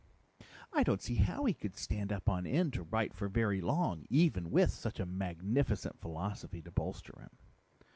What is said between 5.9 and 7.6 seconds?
philosophy to bolster him."